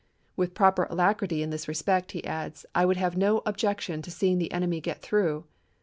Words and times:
"With 0.35 0.55
proper 0.55 0.87
alacrity 0.89 1.43
in 1.43 1.51
this 1.51 1.67
respect," 1.67 2.13
he 2.13 2.25
adds," 2.25 2.65
I 2.73 2.85
would 2.87 2.97
have 2.97 3.15
no 3.15 3.43
objec 3.45 3.81
tion 3.81 4.01
to 4.01 4.09
seeing 4.09 4.39
the 4.39 4.51
enemy 4.51 4.81
get 4.81 4.99
through." 5.03 5.43